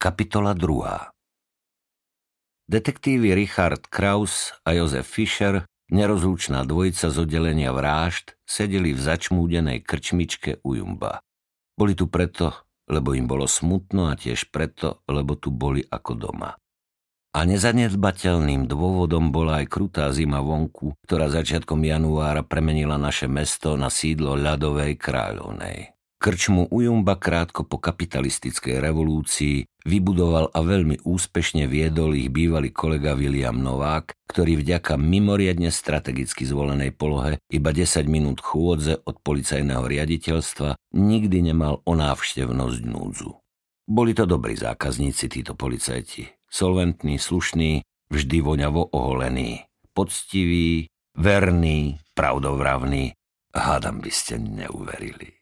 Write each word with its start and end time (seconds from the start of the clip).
Kapitola 0.00 0.56
2. 0.56 1.12
Detektívy 2.72 3.36
Richard 3.36 3.84
Kraus 3.92 4.56
a 4.64 4.72
Jozef 4.72 5.04
Fischer, 5.04 5.68
nerozlučná 5.92 6.64
dvojica 6.64 7.12
z 7.12 7.16
oddelenia 7.20 7.68
vražd, 7.68 8.32
sedeli 8.48 8.96
v 8.96 9.00
začmúdenej 9.04 9.84
krčmičke 9.84 10.64
u 10.64 10.80
Jumba. 10.80 11.20
Boli 11.76 11.92
tu 11.92 12.08
preto, 12.08 12.64
lebo 12.88 13.12
im 13.12 13.28
bolo 13.28 13.44
smutno 13.44 14.08
a 14.08 14.16
tiež 14.16 14.48
preto, 14.48 15.04
lebo 15.04 15.36
tu 15.36 15.52
boli 15.52 15.84
ako 15.84 16.12
doma. 16.16 16.56
A 17.36 17.40
nezanedbateľným 17.44 18.72
dôvodom 18.72 19.28
bola 19.28 19.60
aj 19.60 19.68
krutá 19.68 20.08
zima 20.16 20.40
vonku, 20.40 20.96
ktorá 21.04 21.28
začiatkom 21.28 21.76
januára 21.84 22.40
premenila 22.40 22.96
naše 22.96 23.28
mesto 23.28 23.76
na 23.76 23.92
sídlo 23.92 24.32
ľadovej 24.32 24.96
kráľovnej. 24.96 25.99
Krčmu 26.20 26.68
Ujumba 26.68 27.16
krátko 27.16 27.64
po 27.64 27.80
kapitalistickej 27.80 28.76
revolúcii 28.76 29.64
vybudoval 29.88 30.52
a 30.52 30.60
veľmi 30.60 31.00
úspešne 31.00 31.64
viedol 31.64 32.12
ich 32.12 32.28
bývalý 32.28 32.76
kolega 32.76 33.16
William 33.16 33.56
Novák, 33.56 34.12
ktorý 34.28 34.60
vďaka 34.60 35.00
mimoriadne 35.00 35.72
strategicky 35.72 36.44
zvolenej 36.44 36.92
polohe 36.92 37.40
iba 37.48 37.72
10 37.72 38.04
minút 38.04 38.44
chôdze 38.44 39.00
od 39.00 39.16
policajného 39.24 39.80
riaditeľstva 39.80 40.76
nikdy 40.92 41.40
nemal 41.40 41.80
o 41.88 41.92
návštevnosť 41.96 42.80
núdzu. 42.84 43.40
Boli 43.88 44.12
to 44.12 44.28
dobrí 44.28 44.60
zákazníci 44.60 45.24
títo 45.24 45.56
policajti. 45.56 46.28
Solventní, 46.52 47.16
slušní, 47.16 47.80
vždy 48.12 48.44
voňavo 48.44 48.92
oholení. 48.92 49.64
Poctiví, 49.96 50.84
verní, 51.16 51.96
pravdovravní. 52.12 53.16
Hádam 53.56 54.04
by 54.04 54.12
ste 54.12 54.36
neuverili. 54.36 55.39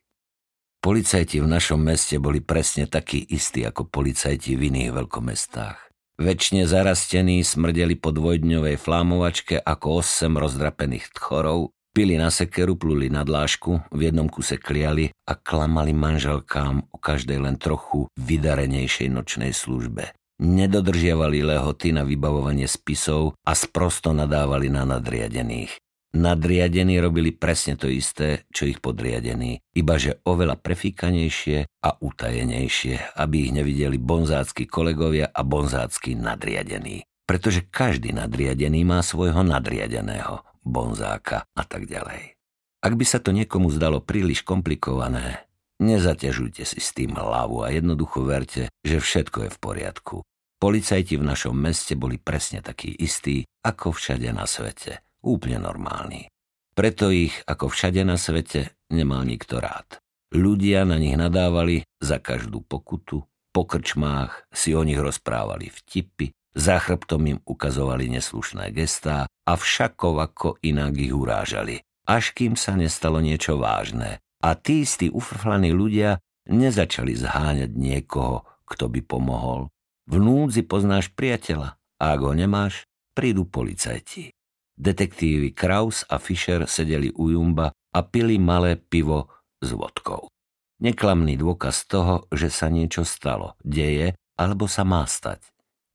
Policajti 0.79 1.43
v 1.43 1.51
našom 1.51 1.83
meste 1.83 2.23
boli 2.23 2.39
presne 2.39 2.87
takí 2.87 3.19
istí 3.19 3.67
ako 3.67 3.91
policajti 3.91 4.55
v 4.55 4.71
iných 4.71 4.95
veľkomestách. 4.95 5.79
Večne 6.23 6.71
zarastení 6.71 7.43
smrdeli 7.43 7.99
po 7.99 8.15
dvojdňovej 8.15 8.79
flámovačke 8.79 9.59
ako 9.59 10.03
osem 10.03 10.39
rozdrapených 10.39 11.11
tchorov, 11.15 11.75
pili 11.91 12.15
na 12.15 12.31
sekeru, 12.31 12.79
pluli 12.79 13.11
na 13.11 13.27
dlášku, 13.27 13.91
v 13.91 14.01
jednom 14.07 14.31
kuse 14.31 14.55
kliali 14.59 15.11
a 15.27 15.35
klamali 15.35 15.91
manželkám 15.91 16.95
o 16.95 16.97
každej 16.99 17.43
len 17.43 17.59
trochu 17.59 18.07
vydarenejšej 18.15 19.11
nočnej 19.11 19.51
službe. 19.51 20.15
Nedodržiavali 20.39 21.43
lehoty 21.43 21.91
na 21.91 22.07
vybavovanie 22.07 22.71
spisov 22.71 23.35
a 23.43 23.59
sprosto 23.59 24.15
nadávali 24.15 24.71
na 24.71 24.87
nadriadených. 24.87 25.75
Nadriadení 26.09 26.97
robili 27.05 27.37
presne 27.37 27.77
to 27.77 27.85
isté, 27.85 28.49
čo 28.49 28.65
ich 28.65 28.81
podriadení, 28.81 29.61
ibaže 29.77 30.25
oveľa 30.25 30.57
prefíkanejšie 30.57 31.69
a 31.85 31.91
utajenejšie, 32.01 33.21
aby 33.21 33.37
ich 33.45 33.53
nevideli 33.53 34.01
bonzácky 34.01 34.65
kolegovia 34.65 35.29
a 35.29 35.45
bonzácky 35.45 36.17
nadriadení. 36.17 37.05
Pretože 37.29 37.69
každý 37.69 38.17
nadriadený 38.17 38.89
má 38.89 39.05
svojho 39.05 39.45
nadriadeného, 39.45 40.49
bonzáka 40.65 41.45
a 41.53 41.63
tak 41.69 41.85
ďalej. 41.85 42.41
Ak 42.81 42.97
by 42.97 43.05
sa 43.05 43.21
to 43.21 43.37
niekomu 43.37 43.69
zdalo 43.69 44.01
príliš 44.01 44.41
komplikované, 44.49 45.45
nezaťažujte 45.77 46.65
si 46.65 46.81
s 46.81 46.97
tým 46.97 47.21
hlavu 47.21 47.61
a 47.61 47.69
jednoducho 47.69 48.25
verte, 48.25 48.73
že 48.81 48.97
všetko 48.97 49.45
je 49.45 49.51
v 49.53 49.59
poriadku. 49.61 50.17
Policajti 50.57 51.21
v 51.21 51.29
našom 51.29 51.53
meste 51.53 52.01
boli 52.01 52.17
presne 52.17 52.65
takí 52.65 52.97
istí, 52.97 53.45
ako 53.61 53.93
všade 53.93 54.33
na 54.33 54.49
svete– 54.49 55.05
úplne 55.23 55.63
normálni. 55.63 56.31
Preto 56.75 57.11
ich, 57.11 57.35
ako 57.45 57.71
všade 57.71 58.07
na 58.07 58.15
svete, 58.15 58.77
nemal 58.95 59.27
nikto 59.27 59.59
rád. 59.59 59.99
Ľudia 60.31 60.87
na 60.87 61.01
nich 61.01 61.17
nadávali 61.17 61.83
za 61.99 62.23
každú 62.23 62.63
pokutu, 62.63 63.25
po 63.49 63.63
krčmách 63.67 64.47
si 64.55 64.77
o 64.77 64.87
nich 64.87 65.01
rozprávali 65.01 65.73
vtipy, 65.73 66.31
za 66.55 66.79
chrbtom 66.79 67.23
im 67.27 67.39
ukazovali 67.43 68.07
neslušné 68.13 68.71
gestá 68.71 69.27
a 69.27 69.53
všakov 69.59 70.15
ako 70.23 70.49
inak 70.63 70.95
ich 71.01 71.11
urážali, 71.11 71.83
až 72.07 72.37
kým 72.37 72.55
sa 72.55 72.79
nestalo 72.79 73.19
niečo 73.19 73.59
vážne. 73.59 74.23
A 74.39 74.55
tí 74.55 74.87
istí 74.87 75.11
ufrflaní 75.11 75.75
ľudia 75.75 76.23
nezačali 76.47 77.19
zháňať 77.19 77.75
niekoho, 77.75 78.47
kto 78.69 78.87
by 78.87 79.01
pomohol. 79.03 79.67
V 80.07 80.15
núdzi 80.23 80.63
poznáš 80.63 81.11
priateľa 81.13 81.75
a 81.99 82.05
ak 82.15 82.21
ho 82.23 82.33
nemáš, 82.33 82.87
prídu 83.19 83.43
policajti. 83.45 84.31
Detektívy 84.79 85.59
Kraus 85.59 86.07
a 86.07 86.23
Fischer 86.23 86.71
sedeli 86.71 87.11
u 87.19 87.35
Jumba 87.35 87.75
a 87.75 88.01
pili 88.07 88.39
malé 88.39 88.79
pivo 88.79 89.27
s 89.59 89.75
vodkou. 89.75 90.31
Neklamný 90.79 91.35
dôkaz 91.35 91.91
toho, 91.91 92.31
že 92.31 92.47
sa 92.47 92.71
niečo 92.71 93.03
stalo, 93.03 93.59
deje 93.67 94.15
alebo 94.39 94.71
sa 94.71 94.87
má 94.87 95.03
stať. 95.03 95.43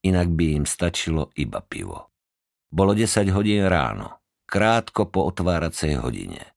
Inak 0.04 0.36
by 0.36 0.60
im 0.60 0.66
stačilo 0.68 1.32
iba 1.40 1.64
pivo. 1.64 2.12
Bolo 2.68 2.92
10 2.92 3.32
hodín 3.32 3.64
ráno, 3.72 4.20
krátko 4.52 5.08
po 5.08 5.32
otváracej 5.32 6.04
hodine. 6.04 6.52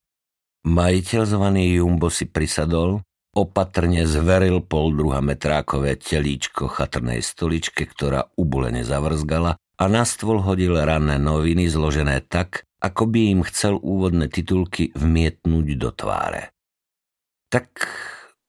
Majiteľ 0.66 1.22
zvaný 1.30 1.78
Jumbo 1.78 2.10
si 2.10 2.26
prisadol, 2.26 3.06
opatrne 3.38 4.02
zveril 4.02 4.66
pol 4.66 4.90
druha 4.90 5.22
metrákové 5.22 5.94
telíčko 5.94 6.66
chatrnej 6.66 7.22
stoličke, 7.22 7.86
ktorá 7.86 8.26
ubulene 8.34 8.82
zavrzgala 8.82 9.54
a 9.76 9.84
na 9.92 10.08
stôl 10.08 10.40
hodil 10.40 10.76
ranné 10.76 11.20
noviny 11.20 11.68
zložené 11.68 12.24
tak, 12.24 12.64
ako 12.80 13.08
by 13.08 13.20
im 13.36 13.40
chcel 13.44 13.76
úvodné 13.80 14.32
titulky 14.32 14.92
vmietnúť 14.96 15.66
do 15.76 15.90
tváre. 15.92 16.52
Tak 17.52 17.68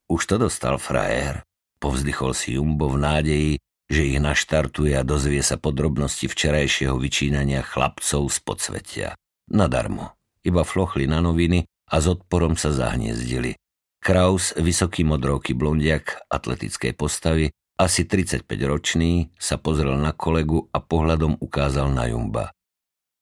už 0.07 0.21
to 0.23 0.35
dostal 0.39 0.79
frajer, 0.79 1.43
povzdychol 1.83 2.31
si 2.31 2.55
Jumbo 2.55 2.87
v 2.91 2.97
nádeji, 3.03 3.53
že 3.87 4.01
ich 4.03 4.19
naštartuje 4.19 4.95
a 4.99 5.03
dozvie 5.07 5.39
sa 5.39 5.55
podrobnosti 5.55 6.27
včerajšieho 6.27 6.95
vyčínania 6.99 7.63
chlapcov 7.63 8.27
z 8.27 8.37
podsvetia. 8.43 9.09
Nadarmo, 9.47 10.11
iba 10.43 10.67
flochli 10.67 11.07
na 11.07 11.23
noviny 11.23 11.63
a 11.87 11.95
s 12.03 12.05
odporom 12.11 12.59
sa 12.59 12.75
zahniezdili. 12.75 13.55
Kraus, 14.03 14.51
vysoký 14.55 15.07
modrovky 15.07 15.55
blondiak 15.55 16.19
atletickej 16.27 16.93
postavy, 16.95 17.51
asi 17.77 18.03
35-ročný, 18.03 19.31
sa 19.37 19.61
pozrel 19.61 19.93
na 20.01 20.11
kolegu 20.11 20.65
a 20.73 20.81
pohľadom 20.81 21.37
ukázal 21.37 21.93
na 21.93 22.09
Jumba. 22.09 22.49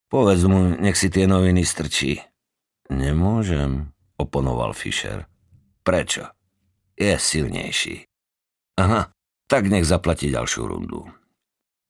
Povedz 0.07 0.47
mu, 0.47 0.79
nech 0.79 0.95
si 0.95 1.11
tie 1.11 1.27
noviny 1.27 1.67
strčí. 1.67 2.23
Nemôžem, 2.87 3.91
oponoval 4.15 4.71
Fischer. 4.71 5.27
Prečo? 5.83 6.31
Je 6.95 7.19
silnejší. 7.19 8.07
Aha, 8.79 9.11
tak 9.51 9.67
nech 9.67 9.83
zaplatí 9.83 10.31
ďalšiu 10.31 10.63
rundu. 10.65 11.03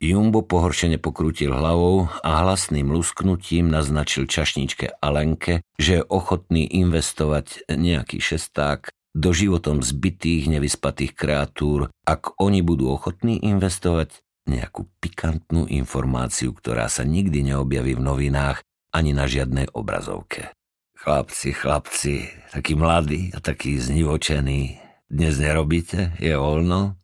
Jumbo 0.02 0.44
pohoršene 0.44 1.00
pokrútil 1.00 1.56
hlavou 1.56 2.12
a 2.20 2.44
hlasným 2.44 2.92
lusknutím 2.92 3.72
naznačil 3.72 4.28
čašničke 4.28 5.00
Alenke, 5.00 5.64
že 5.80 6.02
je 6.02 6.08
ochotný 6.12 6.68
investovať 6.68 7.64
nejaký 7.72 8.20
šesták 8.20 8.92
do 9.16 9.32
životom 9.32 9.80
zbytých, 9.80 10.52
nevyspatých 10.52 11.16
kreatúr, 11.16 11.88
ak 12.04 12.36
oni 12.38 12.60
budú 12.60 12.92
ochotní 12.92 13.40
investovať 13.40 14.20
nejakú 14.46 14.86
pikantnú 15.02 15.66
informáciu, 15.72 16.54
ktorá 16.54 16.92
sa 16.92 17.08
nikdy 17.08 17.56
neobjaví 17.56 17.98
v 17.98 18.06
novinách 18.06 18.62
ani 18.94 19.16
na 19.16 19.26
žiadnej 19.26 19.72
obrazovke. 19.74 20.52
Chlapci, 21.00 21.56
chlapci, 21.56 22.16
takí 22.52 22.76
mladí 22.76 23.32
a 23.34 23.40
takí 23.40 23.80
znivočení, 23.80 24.78
dnes 25.06 25.38
nerobíte, 25.38 26.18
je 26.18 26.34
voľno? 26.34 26.98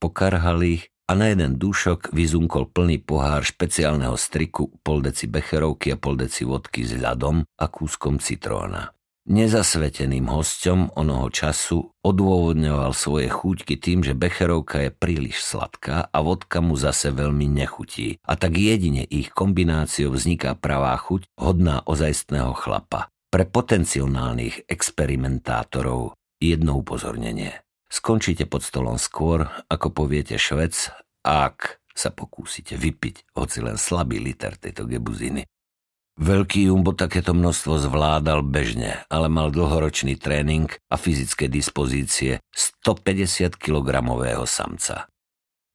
Pokarhali 0.00 0.80
ich 0.80 0.84
a 1.06 1.14
na 1.14 1.30
jeden 1.30 1.60
dušok 1.60 2.10
vyzunkol 2.16 2.66
plný 2.72 2.98
pohár 3.04 3.46
špeciálneho 3.46 4.18
striku, 4.18 4.72
pol 4.82 5.04
deci 5.04 5.30
becherovky 5.30 5.94
a 5.94 6.00
pol 6.00 6.18
deci 6.18 6.42
vodky 6.42 6.82
s 6.82 6.98
ľadom 6.98 7.44
a 7.44 7.66
kúskom 7.70 8.18
citróna. 8.18 8.95
Nezasveteným 9.26 10.30
hosťom 10.30 10.94
onoho 10.94 11.26
času 11.34 11.90
odôvodňoval 12.06 12.94
svoje 12.94 13.26
chúťky 13.26 13.74
tým, 13.74 14.06
že 14.06 14.14
becherovka 14.14 14.86
je 14.86 14.94
príliš 14.94 15.42
sladká 15.42 16.06
a 16.14 16.18
vodka 16.22 16.62
mu 16.62 16.78
zase 16.78 17.10
veľmi 17.10 17.50
nechutí. 17.50 18.22
A 18.22 18.38
tak 18.38 18.54
jedine 18.54 19.02
ich 19.02 19.34
kombináciou 19.34 20.14
vzniká 20.14 20.54
pravá 20.54 20.94
chuť 20.94 21.26
hodná 21.42 21.82
ozajstného 21.82 22.54
chlapa. 22.54 23.10
Pre 23.26 23.44
potenciálnych 23.50 24.70
experimentátorov 24.70 26.14
jedno 26.38 26.78
upozornenie. 26.78 27.66
Skončíte 27.90 28.46
pod 28.46 28.62
stolom 28.62 28.94
skôr, 28.94 29.50
ako 29.66 29.90
poviete 29.90 30.38
švec, 30.38 30.94
ak 31.26 31.82
sa 31.98 32.14
pokúsite 32.14 32.78
vypiť 32.78 33.34
hoci 33.34 33.58
len 33.58 33.74
slabý 33.74 34.22
liter 34.22 34.54
tejto 34.54 34.86
gebuziny. 34.86 35.42
Veľký 36.16 36.72
Jumbo 36.72 36.96
takéto 36.96 37.36
množstvo 37.36 37.76
zvládal 37.76 38.40
bežne, 38.40 39.04
ale 39.12 39.28
mal 39.28 39.52
dlhoročný 39.52 40.16
tréning 40.16 40.64
a 40.88 40.96
fyzické 40.96 41.44
dispozície 41.44 42.40
150 42.56 43.52
kg 43.60 44.00
samca. 44.48 45.12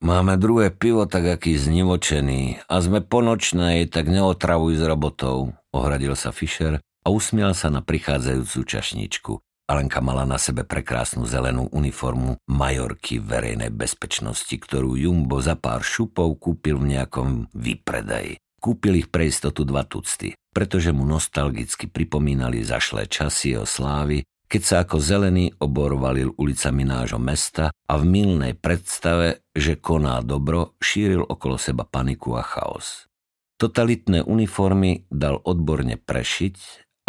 Máme 0.02 0.42
druhé 0.42 0.74
pivo 0.74 1.06
tak 1.06 1.38
aký 1.38 1.54
znivočený 1.62 2.66
a 2.66 2.76
sme 2.82 3.06
po 3.06 3.22
nočnej, 3.22 3.86
tak 3.86 4.10
neotravuj 4.10 4.82
s 4.82 4.84
robotou, 4.90 5.54
ohradil 5.70 6.18
sa 6.18 6.34
Fischer 6.34 6.82
a 6.82 7.08
usmial 7.14 7.54
sa 7.54 7.70
na 7.70 7.86
prichádzajúcu 7.86 8.60
čašničku. 8.66 9.34
Alenka 9.70 10.02
mala 10.02 10.26
na 10.26 10.42
sebe 10.42 10.66
prekrásnu 10.66 11.30
zelenú 11.30 11.70
uniformu 11.70 12.42
majorky 12.50 13.22
verejnej 13.22 13.70
bezpečnosti, 13.70 14.58
ktorú 14.58 14.98
Jumbo 14.98 15.38
za 15.38 15.54
pár 15.54 15.86
šupov 15.86 16.34
kúpil 16.42 16.82
v 16.82 16.98
nejakom 16.98 17.46
výpredaji. 17.54 18.42
Kúpil 18.62 19.02
ich 19.02 19.10
pre 19.10 19.26
istotu 19.26 19.66
dva 19.66 19.82
tucty, 19.82 20.38
pretože 20.54 20.94
mu 20.94 21.02
nostalgicky 21.02 21.90
pripomínali 21.90 22.62
zašlé 22.62 23.10
časy 23.10 23.58
o 23.58 23.66
slávy, 23.66 24.22
keď 24.46 24.62
sa 24.62 24.76
ako 24.86 25.02
zelený 25.02 25.58
obor 25.58 25.98
valil 25.98 26.38
ulicami 26.38 26.86
nášho 26.86 27.18
mesta 27.18 27.74
a 27.74 27.94
v 27.98 28.04
milnej 28.06 28.54
predstave, 28.54 29.42
že 29.50 29.82
koná 29.82 30.22
dobro, 30.22 30.78
šíril 30.78 31.26
okolo 31.26 31.58
seba 31.58 31.90
paniku 31.90 32.38
a 32.38 32.46
chaos. 32.46 33.10
Totalitné 33.58 34.22
uniformy 34.22 35.10
dal 35.10 35.42
odborne 35.42 35.98
prešiť 35.98 36.56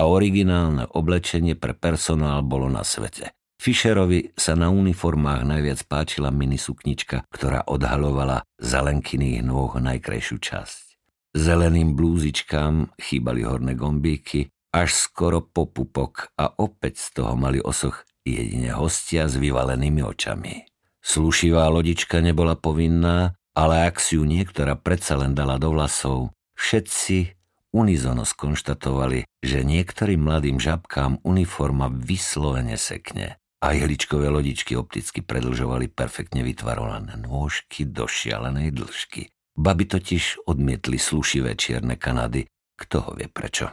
a 0.01 0.09
originálne 0.09 0.89
oblečenie 0.89 1.53
pre 1.53 1.77
personál 1.77 2.41
bolo 2.41 2.73
na 2.73 2.81
svete. 2.81 3.35
Fischerovi 3.61 4.33
sa 4.41 4.57
na 4.57 4.73
uniformách 4.73 5.45
najviac 5.45 5.85
páčila 5.85 6.33
minisuknička, 6.33 7.29
ktorá 7.29 7.69
odhalovala 7.69 8.41
zelenkyných 8.57 9.45
nôh 9.45 9.77
najkrajšiu 9.77 10.41
časť. 10.41 10.92
Zeleným 11.32 11.96
blúzičkám 11.96 12.93
chýbali 13.00 13.49
horné 13.49 13.73
gombíky, 13.73 14.52
až 14.69 14.93
skoro 14.93 15.40
po 15.40 15.64
pupok 15.64 16.29
a 16.37 16.52
opäť 16.61 17.00
z 17.00 17.08
toho 17.17 17.32
mali 17.40 17.56
osoch 17.56 18.05
jedine 18.20 18.76
hostia 18.76 19.25
s 19.25 19.40
vyvalenými 19.40 20.05
očami. 20.05 20.69
Slušivá 21.00 21.73
lodička 21.73 22.20
nebola 22.20 22.52
povinná, 22.52 23.32
ale 23.56 23.88
ak 23.88 23.96
si 23.96 24.20
ju 24.20 24.29
niektorá 24.29 24.76
predsa 24.76 25.17
len 25.17 25.32
dala 25.32 25.56
do 25.56 25.73
vlasov, 25.73 26.37
všetci 26.61 27.32
unizono 27.73 28.29
skonštatovali, 28.29 29.25
že 29.40 29.64
niektorým 29.64 30.20
mladým 30.20 30.61
žabkám 30.61 31.25
uniforma 31.25 31.88
vyslovene 31.88 32.76
sekne. 32.76 33.40
A 33.62 33.73
ihličkové 33.73 34.29
lodičky 34.29 34.76
opticky 34.76 35.25
predlžovali 35.25 35.88
perfektne 35.88 36.44
vytvarované 36.44 37.17
nôžky 37.17 37.88
do 37.88 38.05
šialenej 38.05 38.75
dĺžky. 38.75 39.31
Baby 39.53 39.85
totiž 39.85 40.49
odmietli 40.49 40.97
slušivé 40.97 41.53
čierne 41.57 42.01
Kanady, 42.01 42.49
kto 42.77 42.97
ho 43.05 43.11
vie 43.13 43.29
prečo. 43.29 43.69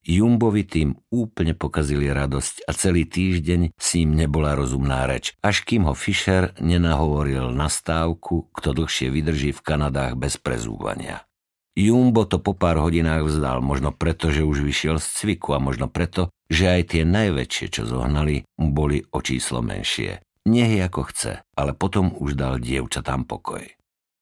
Jumbovi 0.00 0.64
tým 0.64 0.96
úplne 1.12 1.52
pokazili 1.52 2.08
radosť 2.08 2.64
a 2.64 2.72
celý 2.72 3.04
týždeň 3.04 3.76
s 3.76 3.88
ním 4.00 4.16
nebola 4.16 4.56
rozumná 4.56 5.04
reč, 5.04 5.36
až 5.44 5.60
kým 5.68 5.84
ho 5.84 5.92
Fischer 5.92 6.56
nenahovoril 6.56 7.52
na 7.52 7.68
stávku, 7.68 8.48
kto 8.56 8.72
dlhšie 8.72 9.12
vydrží 9.12 9.52
v 9.52 9.60
Kanadách 9.60 10.16
bez 10.16 10.40
prezúvania. 10.40 11.28
Jumbo 11.76 12.24
to 12.24 12.40
po 12.40 12.56
pár 12.56 12.80
hodinách 12.80 13.28
vzdal, 13.28 13.60
možno 13.60 13.92
preto, 13.92 14.32
že 14.32 14.40
už 14.40 14.64
vyšiel 14.64 14.96
z 14.98 15.06
cviku 15.20 15.52
a 15.52 15.60
možno 15.60 15.86
preto, 15.86 16.32
že 16.48 16.66
aj 16.66 16.96
tie 16.96 17.02
najväčšie, 17.04 17.66
čo 17.68 17.82
zohnali, 17.84 18.42
boli 18.56 19.04
o 19.12 19.20
číslo 19.20 19.60
menšie. 19.60 20.24
Nech 20.48 20.80
ako 20.80 21.12
chce, 21.12 21.44
ale 21.54 21.76
potom 21.76 22.16
už 22.16 22.34
dal 22.34 22.56
dievčatám 22.56 23.28
pokoj. 23.28 23.79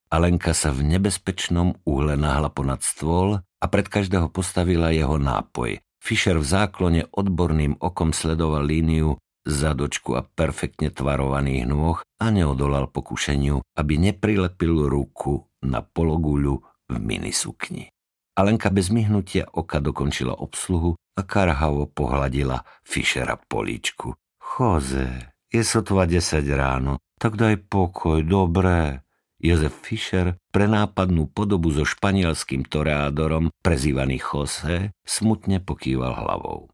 Alenka 0.08 0.56
sa 0.56 0.72
v 0.72 0.88
nebezpečnom 0.88 1.84
úhle 1.84 2.16
nahla 2.16 2.48
ponad 2.48 2.80
stôl 2.80 3.44
a 3.44 3.66
pred 3.68 3.86
každého 3.92 4.32
postavila 4.32 4.88
jeho 4.88 5.20
nápoj. 5.20 5.84
Fischer 6.00 6.40
v 6.40 6.46
záklone 6.48 7.04
odborným 7.12 7.76
okom 7.76 8.16
sledoval 8.16 8.64
líniu 8.64 9.20
zadočku 9.44 10.16
a 10.16 10.24
perfektne 10.24 10.88
tvarovaných 10.88 11.64
nôh 11.68 12.00
a 12.00 12.26
neodolal 12.32 12.88
pokušeniu, 12.88 13.60
aby 13.76 13.94
neprilepil 13.96 14.88
ruku 14.88 15.44
na 15.64 15.84
pologuľu 15.84 16.60
v 16.88 16.94
minisukni. 16.96 17.92
Alenka 18.38 18.70
bez 18.70 18.88
myhnutia 18.94 19.50
oka 19.50 19.82
dokončila 19.82 20.32
obsluhu 20.32 20.94
a 20.94 21.20
karhavo 21.26 21.90
pohľadila 21.90 22.62
Fischera 22.86 23.34
políčku. 23.34 24.14
Choze, 24.38 25.34
je 25.50 25.60
sotva 25.66 26.06
10 26.06 26.46
ráno, 26.54 27.02
tak 27.18 27.34
daj 27.34 27.66
pokoj, 27.66 28.22
dobré. 28.22 29.02
Jozef 29.38 29.74
Fischer 29.82 30.36
pre 30.50 30.66
nápadnú 30.66 31.30
podobu 31.30 31.70
so 31.70 31.86
španielským 31.86 32.66
toreádorom, 32.66 33.54
prezývaný 33.62 34.18
Jose, 34.18 34.92
smutne 35.06 35.62
pokýval 35.62 36.18
hlavou. 36.18 36.68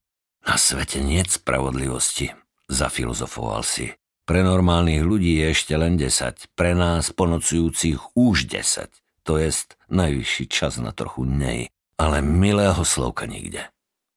Na 0.44 0.56
svete 0.56 1.00
nie 1.00 1.25
spravodlivosti, 1.25 2.32
zafilozofoval 2.69 3.64
si. 3.64 3.93
Pre 4.25 4.40
normálnych 4.40 5.05
ľudí 5.05 5.40
je 5.40 5.46
ešte 5.52 5.76
len 5.76 6.00
10, 6.00 6.56
pre 6.56 6.72
nás 6.72 7.12
ponocujúcich 7.12 8.16
už 8.16 8.49
10 8.49 9.05
to 9.25 9.40
jest 9.40 9.76
najvyšší 9.88 10.44
čas 10.49 10.76
na 10.76 10.93
trochu 10.93 11.25
nej, 11.25 11.72
ale 11.96 12.20
milého 12.20 12.84
slovka 12.84 13.25
nikde. 13.26 13.72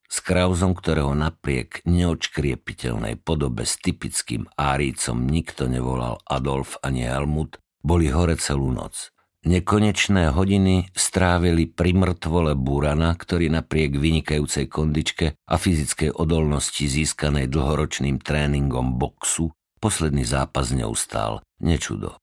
S 0.08 0.24
Krauzom, 0.24 0.72
ktorého 0.76 1.12
napriek 1.16 1.84
neočkriepiteľnej 1.84 3.20
podobe 3.20 3.68
s 3.68 3.76
typickým 3.80 4.48
árícom 4.56 5.28
nikto 5.28 5.68
nevolal 5.68 6.20
Adolf 6.28 6.80
ani 6.80 7.04
Helmut, 7.08 7.60
boli 7.88 8.12
hore 8.12 8.36
celú 8.36 8.76
noc. 8.76 9.16
Nekonečné 9.48 10.36
hodiny 10.36 10.92
strávili 10.92 11.72
pri 11.72 11.96
mŕtvole 11.96 12.52
Burana, 12.60 13.16
ktorý 13.16 13.48
napriek 13.48 13.96
vynikajúcej 13.96 14.68
kondičke 14.68 15.40
a 15.48 15.56
fyzickej 15.56 16.12
odolnosti 16.12 16.84
získanej 16.84 17.48
dlhoročným 17.48 18.20
tréningom 18.20 19.00
boxu 19.00 19.56
posledný 19.80 20.28
zápas 20.28 20.76
neustál. 20.76 21.40
Nečudo. 21.64 22.20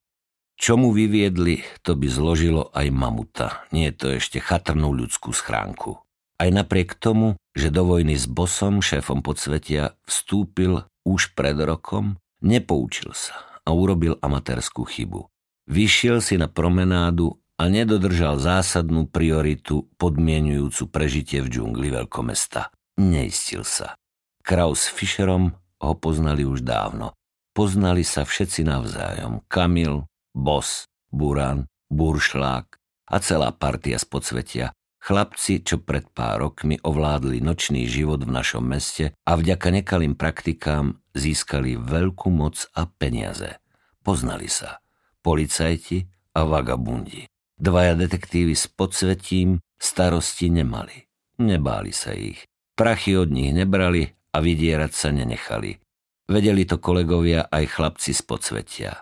Čo 0.55 0.79
mu 0.79 0.95
vyviedli, 0.95 1.65
to 1.83 1.99
by 1.99 2.07
zložilo 2.07 2.71
aj 2.71 2.87
mamuta, 2.93 3.67
nie 3.75 3.91
je 3.91 3.95
to 3.95 4.07
ešte 4.15 4.39
chatrnú 4.39 4.95
ľudskú 4.95 5.35
schránku. 5.35 5.99
Aj 6.39 6.47
napriek 6.51 6.95
tomu, 6.95 7.35
že 7.51 7.71
do 7.71 7.83
vojny 7.83 8.15
s 8.15 8.27
bosom, 8.27 8.79
šéfom 8.79 9.19
podsvetia, 9.19 9.99
vstúpil 10.07 10.87
už 11.03 11.35
pred 11.35 11.59
rokom, 11.59 12.19
nepoučil 12.39 13.11
sa 13.11 13.35
a 13.67 13.75
urobil 13.75 14.15
amatérskú 14.23 14.87
chybu. 14.87 15.27
Vyšiel 15.65 16.21
si 16.21 16.37
na 16.37 16.45
promenádu 16.45 17.41
a 17.57 17.65
nedodržal 17.71 18.37
zásadnú 18.37 19.09
prioritu 19.09 19.89
podmienujúcu 19.97 20.91
prežitie 20.93 21.41
v 21.41 21.49
džungli 21.49 21.89
veľkomesta. 21.89 22.69
Neistil 23.01 23.65
sa. 23.65 23.97
Kraus 24.45 24.85
s 24.85 24.93
Fischerom 24.93 25.57
ho 25.81 25.93
poznali 25.97 26.45
už 26.45 26.61
dávno. 26.61 27.17
Poznali 27.55 28.05
sa 28.05 28.27
všetci 28.27 28.67
navzájom. 28.67 29.41
Kamil, 29.49 30.05
Bos, 30.35 30.85
Buran, 31.09 31.65
Buršlák 31.89 32.67
a 33.09 33.15
celá 33.23 33.49
partia 33.55 33.97
z 33.97 34.05
podsvetia. 34.05 34.67
Chlapci, 35.01 35.61
čo 35.61 35.81
pred 35.81 36.05
pár 36.13 36.41
rokmi 36.41 36.81
ovládli 36.81 37.41
nočný 37.41 37.85
život 37.85 38.25
v 38.25 38.33
našom 38.33 38.65
meste 38.65 39.13
a 39.21 39.37
vďaka 39.37 39.69
nekalým 39.69 40.17
praktikám 40.17 40.97
získali 41.13 41.77
veľkú 41.77 42.29
moc 42.33 42.65
a 42.73 42.89
peniaze. 42.89 43.61
Poznali 44.01 44.49
sa. 44.49 44.84
Policajti 45.25 46.05
a 46.37 46.45
vagabundi. 46.45 47.25
Dvaja 47.57 47.97
detektívy 47.97 48.53
s 48.53 48.69
podsvetím 48.69 49.57
starosti 49.81 50.53
nemali. 50.53 51.01
Nebáli 51.41 51.89
sa 51.89 52.13
ich. 52.13 52.45
Prachy 52.77 53.17
od 53.17 53.33
nich 53.33 53.49
nebrali 53.49 54.05
a 54.05 54.37
vydierať 54.37 54.91
sa 54.93 55.09
nenechali. 55.09 55.81
Vedeli 56.29 56.69
to 56.69 56.77
kolegovia 56.77 57.49
aj 57.49 57.73
chlapci 57.73 58.13
z 58.13 58.21
podsvetia. 58.21 58.93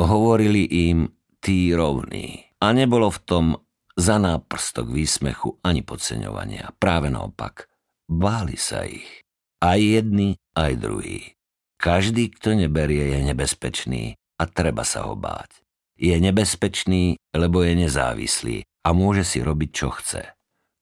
Hovorili 0.00 0.64
im 0.88 1.12
tí 1.44 1.76
rovní. 1.76 2.56
A 2.64 2.72
nebolo 2.72 3.12
v 3.12 3.20
tom 3.28 3.44
za 3.92 4.16
náprstok 4.16 4.88
výsmechu 4.88 5.60
ani 5.60 5.84
podceňovania. 5.84 6.72
Práve 6.80 7.12
naopak. 7.12 7.68
Báli 8.08 8.56
sa 8.56 8.88
ich. 8.88 9.20
Aj 9.60 9.76
jedni, 9.76 10.40
aj 10.56 10.72
druhí. 10.80 11.36
Každý, 11.76 12.32
kto 12.32 12.56
neberie, 12.56 13.12
je 13.12 13.20
nebezpečný 13.28 14.16
a 14.40 14.42
treba 14.48 14.84
sa 14.84 15.04
ho 15.04 15.12
báť. 15.12 15.65
Je 15.96 16.12
nebezpečný, 16.12 17.16
lebo 17.32 17.64
je 17.64 17.72
nezávislý 17.88 18.56
a 18.84 18.92
môže 18.92 19.24
si 19.24 19.40
robiť, 19.40 19.70
čo 19.72 19.88
chce. 19.96 20.22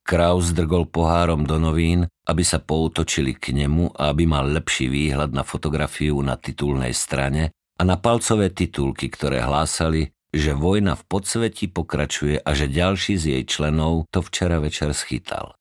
Kraus 0.05 0.53
drgol 0.53 0.85
pohárom 0.91 1.49
do 1.49 1.57
novín, 1.57 2.05
aby 2.29 2.45
sa 2.45 2.61
poutočili 2.61 3.33
k 3.33 3.57
nemu 3.57 3.97
a 3.97 4.13
aby 4.13 4.29
mal 4.29 4.45
lepší 4.45 4.93
výhľad 4.93 5.33
na 5.33 5.41
fotografiu 5.41 6.21
na 6.21 6.37
titulnej 6.37 6.93
strane 6.93 7.55
a 7.81 7.83
na 7.89 7.97
palcové 7.97 8.53
titulky, 8.53 9.09
ktoré 9.09 9.41
hlásali, 9.41 10.13
že 10.35 10.53
vojna 10.53 10.99
v 10.99 11.07
podsveti 11.09 11.71
pokračuje 11.71 12.43
a 12.43 12.51
že 12.53 12.69
ďalší 12.69 13.17
z 13.17 13.25
jej 13.39 13.45
členov 13.49 14.11
to 14.13 14.21
včera 14.21 14.61
večer 14.61 14.93
schytal. 14.93 15.57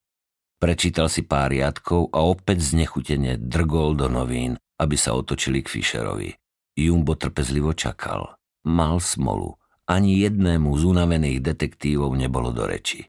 Prečítal 0.59 1.07
si 1.07 1.23
pár 1.23 1.53
riadkov 1.53 2.11
a 2.11 2.25
opäť 2.25 2.73
znechutene 2.73 3.39
drgol 3.39 3.95
do 3.95 4.09
novín, 4.09 4.57
aby 4.81 4.97
sa 4.99 5.13
otočili 5.13 5.61
k 5.61 5.71
Fischerovi. 5.71 6.33
Jumbo 6.73 7.13
trpezlivo 7.13 7.71
čakal. 7.77 8.33
Mal 8.63 8.99
smolu. 9.03 9.59
Ani 9.83 10.23
jednému 10.23 10.71
z 10.79 10.83
unavených 10.87 11.43
detektívov 11.43 12.15
nebolo 12.15 12.55
do 12.55 12.63
reči. 12.63 13.03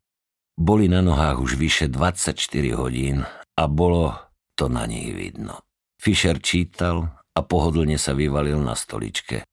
Boli 0.54 0.90
na 0.90 1.02
nohách 1.02 1.38
už 1.38 1.58
vyše 1.58 1.87
24 1.90 2.34
hodín 2.75 3.23
a 3.54 3.64
bolo 3.70 4.14
to 4.58 4.66
na 4.70 4.87
nich 4.87 5.14
vidno. 5.14 5.62
Fischer 5.99 6.38
čítal 6.42 7.11
a 7.34 7.40
pohodlne 7.42 7.99
sa 7.99 8.14
vyvalil 8.14 8.58
na 8.62 8.78
stoličke. 8.78 9.46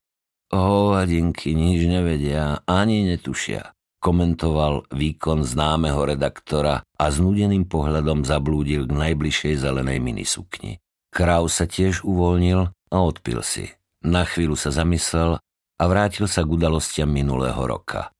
Hovadinky 0.51 1.55
nič 1.55 1.87
nevedia, 1.87 2.59
ani 2.67 3.07
netušia, 3.07 3.73
komentoval 4.03 4.89
výkon 4.91 5.45
známeho 5.45 6.03
redaktora 6.03 6.83
a 6.83 7.05
s 7.07 7.17
nudeným 7.21 7.65
pohľadom 7.69 8.25
zablúdil 8.27 8.89
k 8.89 8.91
najbližšej 8.91 9.53
zelenej 9.61 10.01
minisukni. 10.03 10.81
Kraus 11.13 11.61
sa 11.61 11.69
tiež 11.69 12.03
uvoľnil 12.03 12.59
a 12.67 12.97
odpil 12.97 13.41
si. 13.45 13.71
Na 14.01 14.25
chvíľu 14.25 14.57
sa 14.57 14.73
zamyslel 14.73 15.37
a 15.81 15.83
vrátil 15.89 16.29
sa 16.29 16.45
k 16.45 16.53
udalostiam 16.53 17.09
minulého 17.09 17.57
roka. 17.65 18.13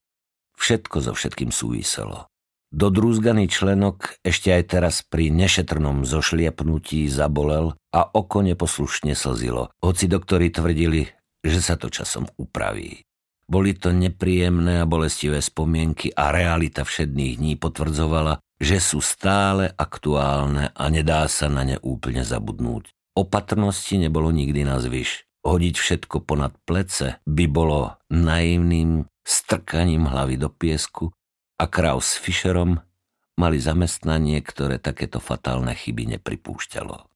Všetko 0.57 0.97
so 1.05 1.13
všetkým 1.13 1.53
súviselo. 1.53 2.25
Dodrúzganý 2.73 3.51
členok 3.51 4.17
ešte 4.25 4.49
aj 4.49 4.63
teraz 4.73 4.95
pri 5.05 5.29
nešetrnom 5.29 6.07
zošliapnutí 6.07 7.05
zabolel 7.11 7.75
a 7.93 8.01
oko 8.09 8.41
neposlušne 8.41 9.13
slzilo, 9.13 9.69
hoci 9.83 10.07
doktori 10.07 10.49
tvrdili, 10.49 11.05
že 11.43 11.59
sa 11.59 11.75
to 11.77 11.91
časom 11.91 12.25
upraví. 12.39 13.03
Boli 13.51 13.75
to 13.75 13.91
nepríjemné 13.91 14.79
a 14.79 14.87
bolestivé 14.87 15.43
spomienky 15.43 16.15
a 16.15 16.31
realita 16.31 16.87
všedných 16.87 17.35
dní 17.35 17.53
potvrdzovala, 17.59 18.39
že 18.55 18.79
sú 18.79 19.03
stále 19.03 19.67
aktuálne 19.75 20.71
a 20.71 20.83
nedá 20.87 21.27
sa 21.27 21.51
na 21.51 21.67
ne 21.67 21.75
úplne 21.83 22.23
zabudnúť. 22.23 22.95
Opatrnosti 23.19 23.99
nebolo 23.99 24.31
nikdy 24.31 24.63
na 24.63 24.79
zvyš. 24.79 25.27
Hodiť 25.41 25.75
všetko 25.77 26.21
ponad 26.21 26.53
plece 26.69 27.17
by 27.25 27.45
bolo 27.49 27.97
naivným 28.13 29.09
strkaním 29.25 30.05
hlavy 30.05 30.37
do 30.37 30.53
piesku 30.53 31.09
a 31.57 31.65
Kraus 31.65 32.13
s 32.13 32.21
Fischerom 32.21 32.77
mali 33.41 33.57
zamestnanie, 33.57 34.37
ktoré 34.45 34.77
takéto 34.77 35.17
fatálne 35.17 35.73
chyby 35.73 36.17
nepripúšťalo. 36.17 37.09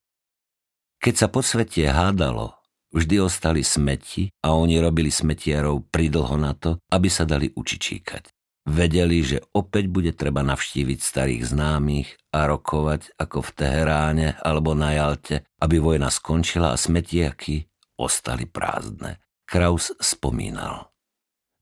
Keď 0.98 1.13
sa 1.13 1.27
po 1.29 1.46
svete 1.46 1.86
hádalo, 1.86 2.58
vždy 2.89 3.22
ostali 3.22 3.62
smeti 3.62 4.34
a 4.41 4.58
oni 4.58 4.82
robili 4.82 5.13
smetiarov 5.13 5.86
pridlho 5.94 6.34
na 6.34 6.58
to, 6.58 6.82
aby 6.89 7.10
sa 7.13 7.29
dali 7.29 7.53
učičíkať. 7.53 8.34
Vedeli, 8.65 9.22
že 9.22 9.46
opäť 9.53 9.86
bude 9.86 10.10
treba 10.17 10.41
navštíviť 10.41 10.98
starých 10.98 11.53
známych 11.53 12.17
a 12.34 12.50
rokovať 12.50 13.13
ako 13.22 13.46
v 13.46 13.53
Teheráne 13.53 14.27
alebo 14.41 14.74
na 14.74 14.98
Jalte, 14.98 15.46
aby 15.62 15.77
vojna 15.77 16.10
skončila 16.10 16.74
a 16.74 16.82
smetiaky 16.82 17.70
ostali 18.00 18.46
prázdne. 18.48 19.20
Kraus 19.46 19.94
spomínal. 20.02 20.90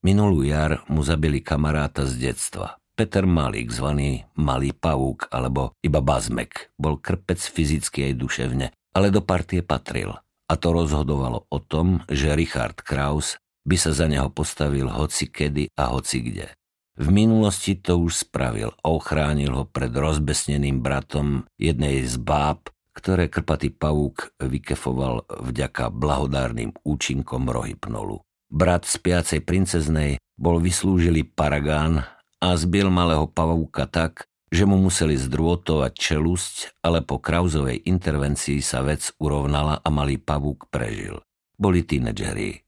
Minulú 0.04 0.44
jar 0.44 0.84
mu 0.92 1.04
zabili 1.04 1.40
kamaráta 1.40 2.04
z 2.04 2.32
detstva. 2.32 2.76
Peter 2.94 3.26
Malík, 3.26 3.74
zvaný 3.74 4.30
Malý 4.38 4.70
pavúk 4.76 5.32
alebo 5.34 5.74
iba 5.82 5.98
Bazmek, 6.04 6.70
bol 6.78 7.02
krpec 7.02 7.42
fyzicky 7.42 8.12
aj 8.12 8.14
duševne, 8.20 8.68
ale 8.94 9.08
do 9.10 9.24
partie 9.26 9.66
patril. 9.66 10.14
A 10.46 10.54
to 10.60 10.76
rozhodovalo 10.76 11.50
o 11.50 11.58
tom, 11.58 12.06
že 12.06 12.38
Richard 12.38 12.78
Kraus 12.86 13.42
by 13.66 13.76
sa 13.80 13.96
za 13.96 14.06
neho 14.06 14.30
postavil 14.30 14.92
hoci 14.92 15.32
kedy 15.32 15.74
a 15.74 15.96
hoci 15.96 16.20
kde. 16.22 16.52
V 16.94 17.10
minulosti 17.10 17.74
to 17.74 17.98
už 17.98 18.30
spravil 18.30 18.70
a 18.70 18.86
ochránil 18.94 19.50
ho 19.58 19.66
pred 19.66 19.90
rozbesneným 19.90 20.86
bratom 20.86 21.50
jednej 21.58 22.06
z 22.06 22.22
báb, 22.22 22.70
ktoré 22.94 23.30
krpatý 23.30 23.74
pavúk 23.74 24.38
vykefoval 24.38 25.26
vďaka 25.30 25.90
blahodárnym 25.90 26.74
účinkom 26.86 27.50
rohypnolu. 27.50 28.22
Brat 28.54 28.86
spiacej 28.86 29.42
princeznej 29.42 30.22
bol 30.38 30.62
vyslúžilý 30.62 31.26
paragán 31.34 32.06
a 32.38 32.54
zbil 32.54 32.94
malého 32.94 33.26
pavúka 33.26 33.90
tak, 33.90 34.30
že 34.54 34.70
mu 34.70 34.78
museli 34.78 35.18
zdrôtovať 35.18 35.94
čelusť, 35.98 36.56
ale 36.86 37.02
po 37.02 37.18
Krauzovej 37.18 37.90
intervencii 37.90 38.62
sa 38.62 38.86
vec 38.86 39.10
urovnala 39.18 39.82
a 39.82 39.90
malý 39.90 40.22
pavúk 40.22 40.70
prežil. 40.70 41.18
Boli 41.58 41.82
tínedžeri. 41.82 42.62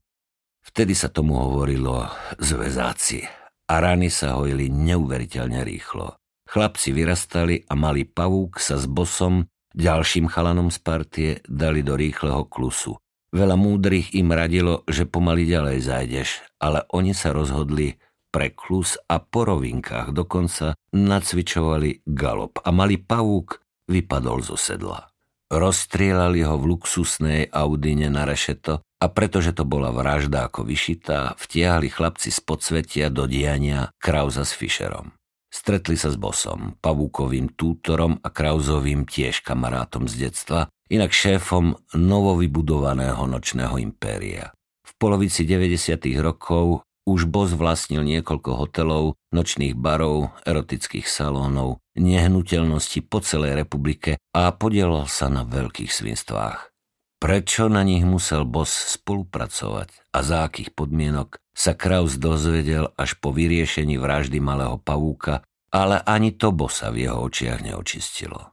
Vtedy 0.65 0.97
sa 0.97 1.13
tomu 1.13 1.37
hovorilo 1.37 2.09
zväzáci 2.41 3.29
a 3.69 3.73
rany 3.77 4.09
sa 4.09 4.41
hojili 4.41 4.73
neuveriteľne 4.73 5.61
rýchlo. 5.61 6.17
Chlapci 6.49 6.89
vyrastali 6.89 7.61
a 7.69 7.77
malý 7.77 8.09
pavúk 8.09 8.57
sa 8.57 8.81
s 8.81 8.89
bosom, 8.89 9.45
ďalším 9.75 10.31
chalanom 10.31 10.71
z 10.71 10.79
partie, 10.79 11.29
dali 11.45 11.83
do 11.83 11.99
rýchleho 11.99 12.47
klusu. 12.47 12.95
Veľa 13.35 13.59
múdrych 13.59 14.15
im 14.15 14.31
radilo, 14.31 14.87
že 14.87 15.03
pomaly 15.03 15.43
ďalej 15.43 15.77
zajdeš, 15.83 16.29
ale 16.63 16.87
oni 16.95 17.11
sa 17.11 17.35
rozhodli 17.35 17.99
pre 18.31 18.55
klus 18.55 18.95
a 19.11 19.19
po 19.19 19.43
rovinkách 19.43 20.15
dokonca 20.15 20.75
nacvičovali 20.95 22.07
galop 22.07 22.63
a 22.63 22.71
malý 22.71 22.99
pavúk 22.99 23.59
vypadol 23.91 24.39
zo 24.43 24.55
sedla. 24.55 25.11
Rozstrielali 25.51 26.41
ho 26.43 26.57
v 26.57 26.75
luxusnej 26.75 27.47
Audine 27.53 28.11
na 28.11 28.27
rešeto 28.27 28.81
a 28.81 29.05
pretože 29.11 29.53
to 29.53 29.67
bola 29.67 29.93
vražda 29.93 30.49
ako 30.49 30.65
vyšitá, 30.65 31.37
vtiahli 31.37 31.91
chlapci 31.91 32.33
z 32.33 32.39
podsvetia 32.41 33.07
do 33.13 33.29
diania 33.29 33.91
Krauza 33.99 34.47
s 34.47 34.55
Fischerom. 34.55 35.15
Stretli 35.55 35.95
sa 35.95 36.11
s 36.11 36.19
bosom, 36.19 36.75
pavúkovým 36.83 37.55
tútorom 37.55 38.19
a 38.19 38.27
Krauzovým 38.27 39.07
tiež 39.07 39.39
kamarátom 39.39 40.03
z 40.11 40.27
detstva, 40.27 40.67
inak 40.91 41.15
šéfom 41.15 41.79
novovybudovaného 41.95 43.23
nočného 43.23 43.79
impéria. 43.79 44.51
V 44.83 44.91
polovici 44.99 45.47
90. 45.47 45.95
rokov 46.19 46.83
už 47.07 47.31
Bos 47.31 47.55
vlastnil 47.55 48.03
niekoľko 48.03 48.51
hotelov, 48.51 49.15
nočných 49.31 49.79
barov, 49.79 50.35
erotických 50.43 51.07
salónov, 51.07 51.79
nehnuteľnosti 51.95 52.99
po 53.07 53.23
celej 53.23 53.55
republike 53.55 54.19
a 54.35 54.51
podielal 54.51 55.07
sa 55.07 55.31
na 55.31 55.47
veľkých 55.47 55.87
svinstvách. 55.87 56.75
Prečo 57.15 57.71
na 57.71 57.87
nich 57.87 58.03
musel 58.03 58.43
Bos 58.43 58.69
spolupracovať 58.69 60.11
a 60.11 60.19
za 60.19 60.51
akých 60.51 60.75
podmienok 60.75 61.39
sa 61.55 61.71
Kraus 61.73 62.19
dozvedel 62.19 62.91
až 62.99 63.15
po 63.17 63.31
vyriešení 63.31 63.95
vraždy 63.95 64.43
malého 64.43 64.75
pavúka, 64.77 65.41
ale 65.71 66.03
ani 66.03 66.35
to 66.35 66.51
Bosa 66.51 66.91
v 66.91 67.07
jeho 67.07 67.23
očiach 67.25 67.63
neočistilo. 67.63 68.51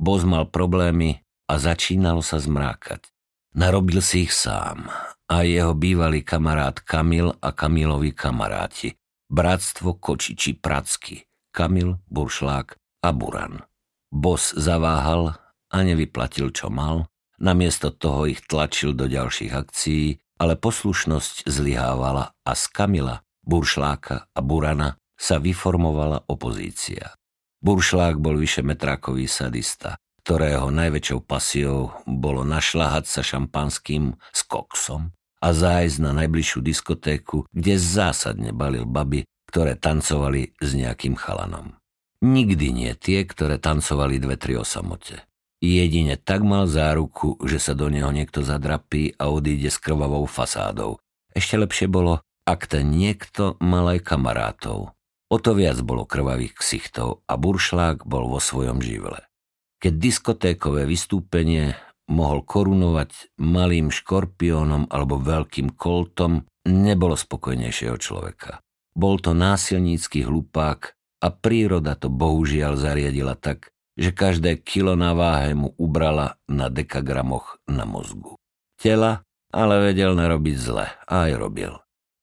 Bos 0.00 0.24
mal 0.24 0.48
problémy 0.48 1.20
a 1.46 1.60
začínalo 1.60 2.24
sa 2.24 2.40
zmrákať. 2.40 3.12
Narobil 3.52 4.00
si 4.00 4.24
ich 4.24 4.32
sám 4.32 4.88
a 5.28 5.36
jeho 5.44 5.76
bývalý 5.76 6.24
kamarát 6.24 6.80
Kamil 6.80 7.36
a 7.44 7.52
Kamilovi 7.52 8.16
kamaráti. 8.16 8.96
Bratstvo 9.30 9.94
Kočiči 9.94 10.58
Pracky, 10.58 11.22
Kamil, 11.54 12.02
Buršlák 12.10 12.74
a 13.06 13.08
Buran. 13.14 13.62
Bos 14.10 14.50
zaváhal 14.58 15.38
a 15.70 15.76
nevyplatil, 15.86 16.50
čo 16.50 16.66
mal, 16.66 17.06
namiesto 17.38 17.94
toho 17.94 18.26
ich 18.26 18.42
tlačil 18.50 18.90
do 18.90 19.06
ďalších 19.06 19.54
akcií, 19.54 20.18
ale 20.40 20.56
poslušnosť 20.56 21.44
zlyhávala 21.44 22.32
a 22.32 22.52
z 22.56 22.64
Kamila, 22.72 23.20
Buršláka 23.44 24.32
a 24.32 24.40
Burana 24.40 24.96
sa 25.20 25.36
vyformovala 25.36 26.24
opozícia. 26.32 27.12
Buršlák 27.60 28.16
bol 28.16 28.40
vyšemetrákový 28.40 29.28
sadista, 29.28 30.00
ktorého 30.24 30.72
najväčšou 30.72 31.20
pasiou 31.28 31.92
bolo 32.08 32.40
našľahať 32.48 33.04
sa 33.04 33.20
šampanským 33.20 34.16
s 34.32 34.40
koksom 34.48 35.12
a 35.44 35.48
zájsť 35.52 35.96
na 36.00 36.16
najbližšiu 36.24 36.64
diskotéku, 36.64 37.44
kde 37.52 37.76
zásadne 37.76 38.56
balil 38.56 38.88
baby, 38.88 39.28
ktoré 39.48 39.76
tancovali 39.76 40.56
s 40.56 40.72
nejakým 40.72 41.16
chalanom. 41.20 41.76
Nikdy 42.20 42.66
nie 42.72 42.92
tie, 42.96 43.24
ktoré 43.24 43.56
tancovali 43.56 44.20
dve, 44.20 44.36
tri 44.36 44.56
o 44.56 44.64
samote. 44.64 45.24
Jedine 45.60 46.16
tak 46.16 46.40
mal 46.40 46.64
záruku, 46.64 47.36
že 47.44 47.60
sa 47.60 47.76
do 47.76 47.92
neho 47.92 48.08
niekto 48.08 48.40
zadrapí 48.40 49.12
a 49.20 49.28
odíde 49.28 49.68
s 49.68 49.76
krvavou 49.76 50.24
fasádou. 50.24 50.96
Ešte 51.36 51.60
lepšie 51.60 51.86
bolo, 51.86 52.24
ak 52.48 52.64
ten 52.64 52.88
niekto 52.88 53.60
mal 53.60 53.92
aj 53.92 54.00
kamarátov. 54.02 54.96
O 55.30 55.36
to 55.38 55.54
viac 55.54 55.78
bolo 55.84 56.08
krvavých 56.08 56.58
ksichtov 56.58 57.22
a 57.28 57.38
buršlák 57.38 58.02
bol 58.08 58.26
vo 58.26 58.40
svojom 58.42 58.82
živle. 58.82 59.30
Keď 59.78 59.92
diskotékové 59.94 60.88
vystúpenie 60.88 61.78
mohol 62.10 62.42
korunovať 62.42 63.38
malým 63.38 63.94
škorpiónom 63.94 64.90
alebo 64.90 65.22
veľkým 65.22 65.78
koltom, 65.78 66.48
nebolo 66.66 67.14
spokojnejšieho 67.14 67.96
človeka. 68.00 68.58
Bol 68.98 69.22
to 69.22 69.30
násilnícky 69.30 70.26
hlupák 70.26 70.98
a 71.22 71.28
príroda 71.30 71.94
to 71.94 72.10
bohužiaľ 72.10 72.74
zariadila 72.74 73.38
tak, 73.38 73.70
že 74.00 74.16
každé 74.16 74.64
kilo 74.64 74.96
na 74.96 75.12
váhe 75.12 75.52
mu 75.52 75.76
ubrala 75.76 76.40
na 76.48 76.72
dekagramoch 76.72 77.60
na 77.68 77.84
mozgu. 77.84 78.40
Tela 78.80 79.28
ale 79.52 79.92
vedel 79.92 80.16
narobiť 80.16 80.56
zle 80.56 80.88
a 80.88 81.14
aj 81.28 81.32
robil. 81.36 81.76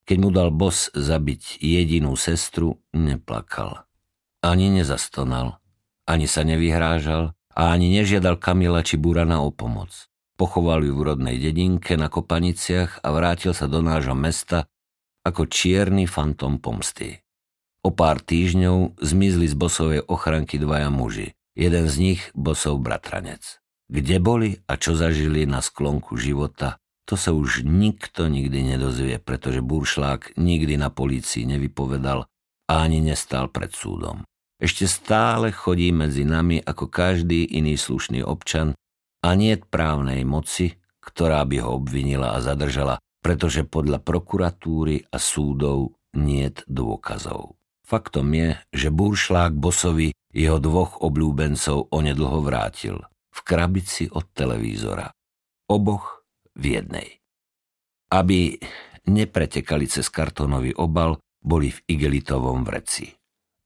Keď 0.07 0.17
mu 0.17 0.33
dal 0.33 0.49
bos 0.49 0.89
zabiť 0.95 1.61
jedinú 1.61 2.17
sestru, 2.17 2.81
neplakal. 2.95 3.85
Ani 4.41 4.71
nezastonal, 4.71 5.59
ani 6.07 6.25
sa 6.25 6.47
nevyhrážal, 6.47 7.37
a 7.57 7.73
ani 7.73 7.89
nežiadal 7.89 8.37
Kamila 8.37 8.85
či 8.85 9.01
Burana 9.01 9.41
o 9.41 9.49
pomoc. 9.49 10.05
Pochoval 10.37 10.85
ju 10.85 10.93
v 10.93 11.05
rodnej 11.13 11.41
dedinke 11.41 11.97
na 11.97 12.05
Kopaniciach 12.05 13.01
a 13.01 13.09
vrátil 13.09 13.57
sa 13.57 13.65
do 13.65 13.81
nášho 13.81 14.13
mesta 14.13 14.69
ako 15.25 15.49
čierny 15.49 16.05
fantom 16.05 16.61
pomsty. 16.61 17.25
O 17.81 17.89
pár 17.89 18.21
týždňov 18.21 19.01
zmizli 19.01 19.49
z 19.49 19.55
bosovej 19.57 20.01
ochranky 20.05 20.61
dvaja 20.61 20.93
muži. 20.93 21.36
Jeden 21.57 21.89
z 21.89 21.95
nich 21.97 22.21
bosov 22.37 22.85
bratranec. 22.85 23.41
Kde 23.89 24.21
boli 24.21 24.61
a 24.69 24.77
čo 24.77 24.93
zažili 24.93 25.49
na 25.49 25.65
sklonku 25.65 26.13
života, 26.13 26.77
to 27.09 27.17
sa 27.17 27.33
už 27.33 27.65
nikto 27.65 28.29
nikdy 28.29 28.77
nedozvie, 28.77 29.17
pretože 29.17 29.65
Buršlák 29.65 30.37
nikdy 30.37 30.77
na 30.77 30.93
polícii 30.93 31.49
nevypovedal 31.49 32.29
a 32.69 32.73
ani 32.77 33.01
nestal 33.01 33.49
pred 33.49 33.73
súdom. 33.73 34.21
Ešte 34.61 34.85
stále 34.85 35.49
chodí 35.49 35.89
medzi 35.89 36.29
nami 36.29 36.61
ako 36.61 36.93
každý 36.93 37.49
iný 37.49 37.73
slušný 37.73 38.21
občan 38.21 38.77
a 39.25 39.33
nie 39.33 39.57
právnej 39.57 40.21
moci, 40.29 40.77
ktorá 41.01 41.41
by 41.41 41.57
ho 41.65 41.81
obvinila 41.81 42.37
a 42.37 42.43
zadržala, 42.43 43.01
pretože 43.25 43.65
podľa 43.65 43.97
prokuratúry 44.05 45.09
a 45.09 45.17
súdov 45.17 45.97
niet 46.13 46.61
dôkazov. 46.69 47.56
Faktom 47.87 48.35
je, 48.35 48.59
že 48.75 48.91
Buršlák 48.91 49.55
Bosovi 49.55 50.11
jeho 50.35 50.59
dvoch 50.59 50.99
obľúbencov 50.99 51.87
onedlho 51.87 52.43
vrátil 52.43 52.99
v 53.31 53.39
krabici 53.47 54.11
od 54.11 54.27
televízora. 54.35 55.07
Oboch 55.71 56.27
v 56.51 56.75
jednej. 56.75 57.23
Aby 58.11 58.59
nepretekali 59.07 59.87
cez 59.87 60.11
kartónový 60.11 60.75
obal, 60.75 61.15
boli 61.39 61.71
v 61.71 61.79
igelitovom 61.87 62.67
vreci. 62.67 63.07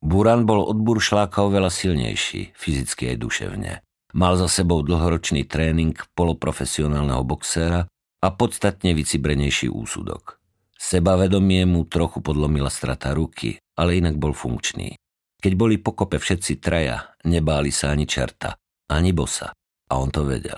Buran 0.02 0.46
bol 0.46 0.70
od 0.70 0.78
Buršláka 0.78 1.42
oveľa 1.42 1.74
silnejší, 1.74 2.54
fyzicky 2.54 3.14
aj 3.14 3.18
duševne. 3.18 3.74
Mal 4.18 4.34
za 4.38 4.50
sebou 4.50 4.86
dlhoročný 4.86 5.50
tréning 5.50 5.98
poloprofesionálneho 6.14 7.26
boxéra 7.26 7.90
a 8.22 8.28
podstatne 8.30 8.94
vycibrenejší 8.94 9.70
úsudok. 9.70 10.41
Sebavedomie 10.82 11.62
mu 11.70 11.86
trochu 11.86 12.26
podlomila 12.26 12.74
strata 12.74 13.14
ruky, 13.14 13.62
ale 13.78 14.02
inak 14.02 14.18
bol 14.18 14.34
funkčný. 14.34 14.98
Keď 15.38 15.54
boli 15.54 15.78
pokope 15.78 16.18
všetci 16.18 16.58
traja, 16.58 17.14
nebáli 17.22 17.70
sa 17.70 17.94
ani 17.94 18.10
čerta, 18.10 18.58
ani 18.90 19.14
bosa. 19.14 19.54
A 19.92 20.02
on 20.02 20.10
to 20.10 20.26
vedel. 20.26 20.58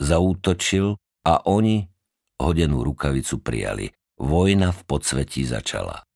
Zaútočil 0.00 0.96
a 1.28 1.44
oni 1.44 1.84
hodenú 2.40 2.88
rukavicu 2.88 3.44
prijali. 3.44 3.92
Vojna 4.16 4.72
v 4.72 4.80
podsvetí 4.88 5.44
začala. 5.44 6.06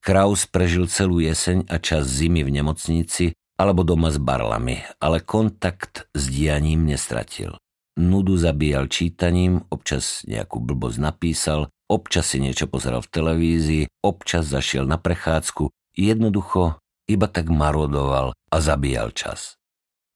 Kraus 0.00 0.46
prežil 0.46 0.86
celú 0.86 1.18
jeseň 1.18 1.66
a 1.66 1.76
čas 1.82 2.06
zimy 2.06 2.46
v 2.46 2.62
nemocnici 2.62 3.34
alebo 3.58 3.82
doma 3.82 4.14
s 4.14 4.22
barlami, 4.22 4.80
ale 5.02 5.20
kontakt 5.20 6.06
s 6.14 6.30
dianím 6.30 6.86
nestratil. 6.86 7.58
Nudu 7.98 8.36
zabíjal 8.38 8.86
čítaním, 8.86 9.64
občas 9.72 10.22
nejakú 10.28 10.62
blbosť 10.62 10.98
napísal, 11.00 11.72
občas 11.86 12.34
si 12.34 12.38
niečo 12.42 12.70
pozeral 12.70 13.02
v 13.02 13.12
televízii, 13.12 13.84
občas 14.02 14.46
zašiel 14.46 14.86
na 14.86 14.98
prechádzku, 14.98 15.70
jednoducho 15.94 16.78
iba 17.06 17.26
tak 17.30 17.50
marodoval 17.50 18.34
a 18.34 18.56
zabíjal 18.58 19.14
čas. 19.14 19.56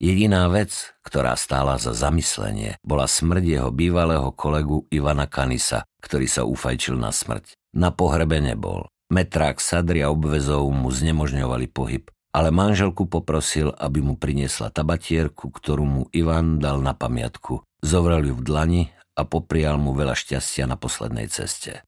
Jediná 0.00 0.48
vec, 0.48 0.96
ktorá 1.04 1.36
stála 1.36 1.76
za 1.76 1.92
zamyslenie, 1.92 2.80
bola 2.80 3.04
smrť 3.04 3.44
jeho 3.44 3.68
bývalého 3.68 4.32
kolegu 4.32 4.88
Ivana 4.88 5.28
Kanisa, 5.28 5.84
ktorý 6.00 6.24
sa 6.24 6.48
ufajčil 6.48 6.96
na 6.96 7.12
smrť. 7.12 7.52
Na 7.76 7.92
pohrebe 7.92 8.40
nebol. 8.40 8.88
Metrák 9.12 9.60
sadria 9.60 10.08
obvezov 10.08 10.72
mu 10.72 10.88
znemožňovali 10.88 11.68
pohyb, 11.68 12.08
ale 12.32 12.48
manželku 12.48 13.12
poprosil, 13.12 13.76
aby 13.76 14.00
mu 14.00 14.16
priniesla 14.16 14.72
tabatierku, 14.72 15.52
ktorú 15.52 15.84
mu 15.84 16.02
Ivan 16.16 16.56
dal 16.62 16.80
na 16.80 16.96
pamiatku. 16.96 17.60
Zovrel 17.84 18.32
ju 18.32 18.34
v 18.40 18.46
dlani 18.46 18.82
a 19.20 19.28
poprial 19.28 19.76
mu 19.76 19.92
veľa 19.92 20.16
šťastia 20.16 20.64
na 20.64 20.80
poslednej 20.80 21.28
ceste. 21.28 21.84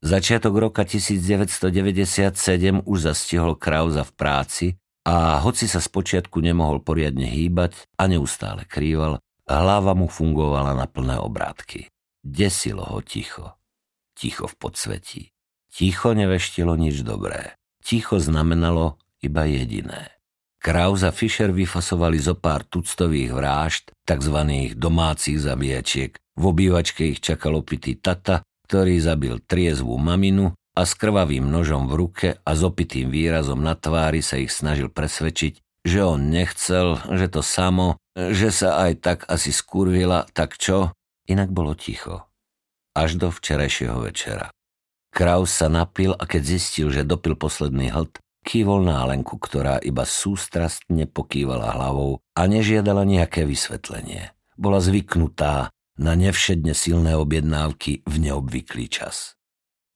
Začiatok 0.00 0.54
roka 0.56 0.86
1997 0.86 2.86
už 2.86 2.98
zastihol 3.04 3.58
Krauza 3.58 4.06
v 4.06 4.12
práci 4.16 4.66
a 5.04 5.36
hoci 5.44 5.68
sa 5.68 5.82
spočiatku 5.82 6.40
nemohol 6.40 6.80
poriadne 6.80 7.28
hýbať 7.28 7.84
a 8.00 8.08
neustále 8.08 8.64
krýval, 8.64 9.20
hlava 9.44 9.92
mu 9.92 10.08
fungovala 10.08 10.72
na 10.72 10.88
plné 10.88 11.20
obrátky. 11.20 11.92
Desilo 12.24 12.86
ho 12.86 13.04
ticho. 13.04 13.60
Ticho 14.16 14.48
v 14.48 14.54
podsvetí. 14.56 15.22
Ticho 15.68 16.16
neveštilo 16.16 16.72
nič 16.76 17.04
dobré. 17.04 17.56
Ticho 17.84 18.20
znamenalo 18.20 18.96
iba 19.20 19.44
jediné. 19.48 20.20
Kraus 20.60 21.00
a 21.08 21.08
Fischer 21.08 21.56
vyfasovali 21.56 22.20
zo 22.20 22.36
pár 22.36 22.68
tuctových 22.68 23.32
vražd, 23.32 23.96
tzv. 24.04 24.36
domácich 24.76 25.40
zabíjačiek. 25.40 26.20
V 26.40 26.56
obývačke 26.56 27.04
ich 27.04 27.20
čakal 27.20 27.60
opitý 27.60 28.00
tata, 28.00 28.40
ktorý 28.64 28.96
zabil 28.96 29.44
triezvú 29.44 30.00
maminu 30.00 30.56
a 30.72 30.88
s 30.88 30.96
krvavým 30.96 31.44
nožom 31.44 31.84
v 31.84 31.92
ruke 32.00 32.28
a 32.40 32.50
s 32.56 32.64
opitým 32.64 33.12
výrazom 33.12 33.60
na 33.60 33.76
tvári 33.76 34.24
sa 34.24 34.40
ich 34.40 34.48
snažil 34.48 34.88
presvedčiť, 34.88 35.84
že 35.84 36.00
on 36.00 36.32
nechcel, 36.32 36.96
že 37.12 37.28
to 37.28 37.44
samo, 37.44 38.00
že 38.16 38.48
sa 38.56 38.88
aj 38.88 38.92
tak 39.04 39.18
asi 39.28 39.52
skurvila, 39.52 40.24
tak 40.32 40.56
čo? 40.56 40.96
Inak 41.28 41.52
bolo 41.52 41.76
ticho. 41.76 42.24
Až 42.96 43.20
do 43.20 43.28
včerajšieho 43.28 44.00
večera. 44.00 44.48
Kraus 45.12 45.52
sa 45.52 45.68
napil 45.68 46.16
a 46.16 46.24
keď 46.24 46.56
zistil, 46.56 46.88
že 46.88 47.04
dopil 47.04 47.36
posledný 47.36 47.92
hlad, 47.92 48.16
kývol 48.48 48.88
na 48.88 49.04
Alenku, 49.04 49.36
ktorá 49.36 49.76
iba 49.84 50.08
sústrastne 50.08 51.04
pokývala 51.04 51.76
hlavou 51.76 52.24
a 52.32 52.48
nežiadala 52.48 53.04
nejaké 53.04 53.44
vysvetlenie. 53.44 54.32
Bola 54.56 54.80
zvyknutá 54.80 55.68
na 56.00 56.16
nevšedne 56.16 56.72
silné 56.72 57.12
objednávky 57.14 58.02
v 58.08 58.14
neobvyklý 58.16 58.88
čas. 58.88 59.36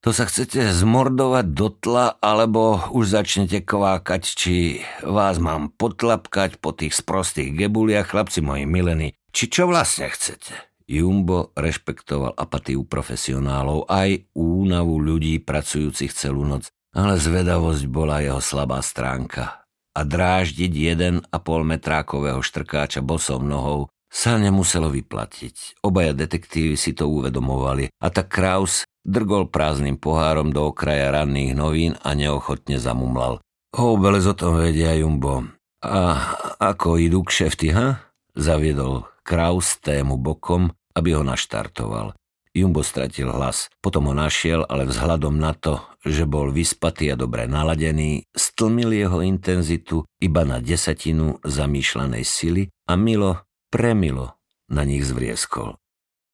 To 0.04 0.12
sa 0.12 0.28
chcete 0.28 0.68
zmordovať 0.68 1.46
do 1.56 1.72
tla, 1.72 2.20
alebo 2.20 2.76
už 2.92 3.16
začnete 3.16 3.64
kvákať, 3.64 4.22
či 4.36 4.84
vás 5.00 5.40
mám 5.40 5.72
potlapkať 5.72 6.60
po 6.60 6.76
tých 6.76 6.92
sprostých 6.92 7.56
gebuliach, 7.56 8.12
chlapci 8.12 8.44
moji 8.44 8.68
milení, 8.68 9.16
či 9.32 9.48
čo 9.48 9.64
vlastne 9.64 10.12
chcete? 10.12 10.52
Jumbo 10.84 11.56
rešpektoval 11.56 12.36
apatiu 12.36 12.84
profesionálov 12.84 13.88
aj 13.88 14.28
únavu 14.36 15.00
ľudí 15.00 15.40
pracujúcich 15.40 16.12
celú 16.12 16.44
noc, 16.44 16.68
ale 16.92 17.16
zvedavosť 17.16 17.88
bola 17.88 18.20
jeho 18.20 18.44
slabá 18.44 18.84
stránka. 18.84 19.64
A 19.96 20.04
dráždiť 20.04 20.72
jeden 20.74 21.24
a 21.32 21.40
pol 21.40 21.64
metrákového 21.64 22.44
štrkáča 22.44 23.00
bosom 23.00 23.48
nohou 23.48 23.88
sa 24.14 24.38
nemuselo 24.38 24.94
vyplatiť. 24.94 25.82
Obaja 25.82 26.14
detektívy 26.14 26.78
si 26.78 26.94
to 26.94 27.10
uvedomovali 27.10 27.90
a 27.98 28.06
tak 28.14 28.30
Kraus 28.30 28.86
drgol 29.02 29.50
prázdnym 29.50 29.98
pohárom 29.98 30.54
do 30.54 30.70
okraja 30.70 31.10
ranných 31.10 31.58
novín 31.58 31.92
a 31.98 32.14
neochotne 32.14 32.78
zamumlal. 32.78 33.42
Houbelec 33.74 34.22
o 34.30 34.34
tom 34.38 34.62
vedia, 34.62 34.94
Jumbo. 34.94 35.50
A 35.82 36.30
ako 36.62 36.96
idú 37.02 37.26
kšefty, 37.26 37.74
ha? 37.74 38.06
Zaviedol 38.38 39.10
Kraus 39.26 39.82
tému 39.82 40.14
bokom, 40.14 40.70
aby 40.94 41.18
ho 41.18 41.26
naštartoval. 41.26 42.14
Jumbo 42.54 42.86
stratil 42.86 43.34
hlas, 43.34 43.66
potom 43.82 44.06
ho 44.06 44.14
našiel, 44.14 44.62
ale 44.70 44.86
vzhľadom 44.86 45.34
na 45.34 45.58
to, 45.58 45.82
že 46.06 46.22
bol 46.22 46.54
vyspatý 46.54 47.10
a 47.10 47.18
dobre 47.18 47.50
naladený, 47.50 48.30
stlmil 48.30 48.94
jeho 48.94 49.26
intenzitu 49.26 50.06
iba 50.22 50.46
na 50.46 50.62
desatinu 50.62 51.42
zamýšľanej 51.42 52.22
sily 52.22 52.70
a 52.86 52.94
milo, 52.94 53.42
premilo 53.74 54.38
na 54.70 54.86
nich 54.86 55.02
zvrieskol. 55.02 55.74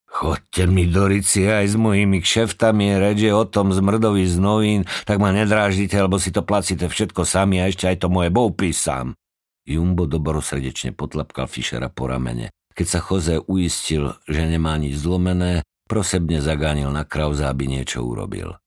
Chodte 0.05 0.69
mi 0.69 0.85
do 0.85 1.09
rici 1.09 1.49
aj 1.49 1.73
s 1.73 1.77
mojimi 1.81 2.21
kšeftami, 2.21 3.01
reč 3.01 3.25
o 3.33 3.49
tom 3.49 3.73
zmrdovi 3.73 4.29
z 4.29 4.37
novín, 4.37 4.81
tak 5.09 5.17
ma 5.23 5.33
nedráždite, 5.33 5.97
lebo 5.97 6.21
si 6.21 6.35
to 6.35 6.45
placíte 6.45 6.85
všetko 6.91 7.25
sami 7.25 7.65
a 7.65 7.73
ešte 7.73 7.89
aj 7.89 8.05
to 8.05 8.09
moje 8.13 8.29
boupí 8.29 8.77
sám. 8.77 9.17
Jumbo 9.65 10.05
dobrosrdečne 10.05 10.93
potlapkal 10.93 11.47
Fischera 11.49 11.89
po 11.89 12.11
ramene. 12.11 12.53
Keď 12.75 12.87
sa 12.91 13.01
Jose 13.01 13.39
uistil, 13.39 14.19
že 14.27 14.43
nemá 14.45 14.75
nič 14.77 14.99
zlomené, 14.99 15.63
prosebne 15.87 16.43
zagánil 16.43 16.91
na 16.91 17.07
Krauza, 17.07 17.49
aby 17.49 17.71
niečo 17.71 18.03
urobil. 18.03 18.59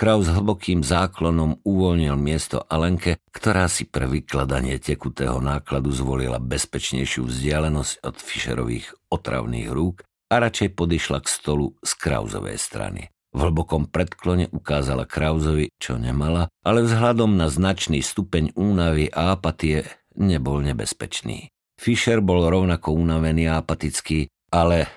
Kraus 0.00 0.32
hlbokým 0.32 0.80
záklonom 0.80 1.60
uvoľnil 1.60 2.16
miesto 2.16 2.64
Alenke, 2.72 3.20
ktorá 3.36 3.68
si 3.68 3.84
pre 3.84 4.08
vykladanie 4.08 4.80
tekutého 4.80 5.44
nákladu 5.44 5.92
zvolila 5.92 6.40
bezpečnejšiu 6.40 7.28
vzdialenosť 7.28 8.08
od 8.08 8.16
Fischerových 8.16 8.96
otravných 9.12 9.68
rúk 9.68 10.00
a 10.32 10.40
radšej 10.40 10.72
podišla 10.72 11.20
k 11.20 11.28
stolu 11.28 11.76
z 11.84 11.92
Krauzovej 12.00 12.56
strany. 12.56 13.12
V 13.36 13.44
hlbokom 13.44 13.92
predklone 13.92 14.48
ukázala 14.56 15.04
Krauzovi, 15.04 15.68
čo 15.76 16.00
nemala, 16.00 16.48
ale 16.64 16.80
vzhľadom 16.80 17.36
na 17.36 17.52
značný 17.52 18.00
stupeň 18.00 18.56
únavy 18.56 19.12
a 19.12 19.36
apatie 19.36 19.84
nebol 20.16 20.64
nebezpečný. 20.64 21.52
Fischer 21.76 22.24
bol 22.24 22.48
rovnako 22.48 22.96
unavený 22.96 23.52
a 23.52 23.60
apatický, 23.60 24.32
ale 24.48 24.88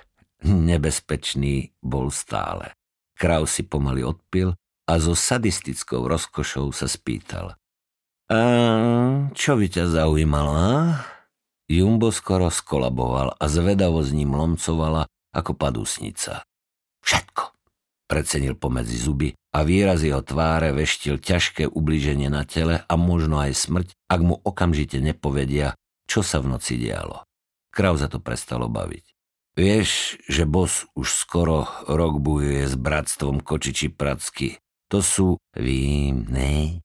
nebezpečný 0.48 1.76
bol 1.84 2.08
stále. 2.08 2.72
Kraus 3.12 3.52
si 3.52 3.68
pomaly 3.68 4.00
odpil 4.00 4.56
a 4.84 4.92
so 5.00 5.16
sadistickou 5.16 6.04
rozkošou 6.04 6.72
sa 6.72 6.86
spýtal. 6.88 7.56
A 8.28 8.40
čo 9.36 9.56
by 9.56 9.66
ťa 9.68 9.84
zaujímalo, 10.00 10.52
a? 10.56 11.04
Jumbo 11.68 12.12
skoro 12.12 12.52
skolaboval 12.52 13.36
a 13.40 13.44
zvedavo 13.48 14.04
s 14.04 14.12
ním 14.12 14.36
lomcovala 14.36 15.08
ako 15.32 15.52
padusnica. 15.56 16.44
Všetko, 17.04 17.44
predsenil 18.08 18.56
pomedzi 18.56 18.96
zuby 19.00 19.28
a 19.52 19.64
výraz 19.64 20.04
jeho 20.04 20.20
tváre 20.20 20.72
veštil 20.76 21.20
ťažké 21.20 21.68
ubliženie 21.68 22.28
na 22.28 22.44
tele 22.44 22.84
a 22.84 22.94
možno 22.96 23.40
aj 23.40 23.52
smrť, 23.56 23.88
ak 24.08 24.20
mu 24.20 24.36
okamžite 24.40 25.00
nepovedia, 25.00 25.76
čo 26.04 26.20
sa 26.20 26.40
v 26.40 26.52
noci 26.52 26.76
dialo. 26.76 27.24
Krauza 27.72 28.08
to 28.08 28.20
prestalo 28.20 28.68
baviť. 28.68 29.04
Vieš, 29.54 30.18
že 30.26 30.44
bos 30.50 30.88
už 30.98 31.14
skoro 31.14 31.70
rok 31.86 32.18
bujuje 32.18 32.66
s 32.66 32.74
bratstvom 32.74 33.38
Kočiči 33.38 33.86
Pracky. 33.86 34.58
To 34.94 35.02
sú, 35.02 35.42
ne, 35.58 36.78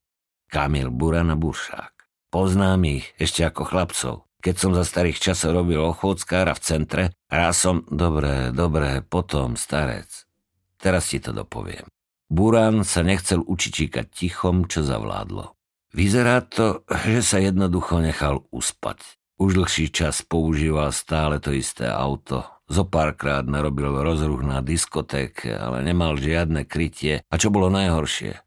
Kamil 0.49 0.89
Buran 0.89 1.29
a 1.29 1.37
Buršák. 1.37 1.93
Poznám 2.33 2.81
ich 2.89 3.05
ešte 3.21 3.45
ako 3.45 3.69
chlapcov. 3.69 4.25
keď 4.41 4.55
som 4.57 4.73
za 4.73 4.81
starých 4.81 5.21
časov 5.21 5.53
robil 5.53 5.77
ochôdzkára 5.77 6.57
v 6.57 6.63
centre, 6.65 7.03
raz 7.29 7.61
som... 7.61 7.85
Dobre, 7.85 8.49
dobre, 8.49 9.05
potom, 9.05 9.53
starec. 9.53 10.09
Teraz 10.81 11.13
ti 11.13 11.21
to 11.21 11.37
dopoviem. 11.37 11.85
Burán 12.33 12.81
sa 12.81 13.05
nechcel 13.05 13.45
učičíkať 13.45 14.09
tichom, 14.09 14.65
čo 14.65 14.81
zavládlo. 14.81 15.53
Vyzerá 15.93 16.41
to, 16.41 16.81
že 16.89 17.21
sa 17.21 17.37
jednoducho 17.37 18.01
nechal 18.01 18.41
uspať. 18.49 19.05
Už 19.37 19.53
dlhší 19.53 19.93
čas 19.93 20.25
používal 20.25 20.97
stále 20.97 21.37
to 21.37 21.53
isté 21.53 21.85
auto. 21.85 22.41
Zopárkrát 22.69 23.41
narobil 23.43 23.89
rozruch 23.89 24.45
na 24.45 24.61
diskotéke, 24.61 25.49
ale 25.57 25.81
nemal 25.81 26.15
žiadne 26.21 26.69
krytie. 26.69 27.25
A 27.27 27.35
čo 27.41 27.49
bolo 27.49 27.73
najhoršie? 27.73 28.45